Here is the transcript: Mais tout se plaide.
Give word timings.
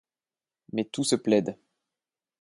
Mais 0.73 0.85
tout 0.85 1.03
se 1.03 1.15
plaide. 1.15 1.59